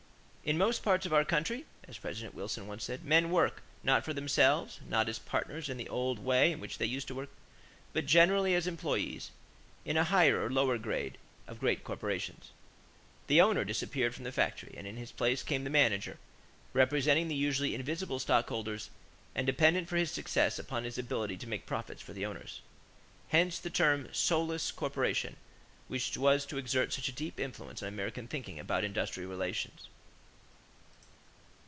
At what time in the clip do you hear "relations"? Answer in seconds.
29.29-29.87